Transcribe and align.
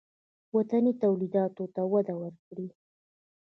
وطني 0.55 0.93
تولیداتو 1.01 1.63
ته 1.75 1.81
وده 1.93 2.13
ورکړئ 2.21 2.67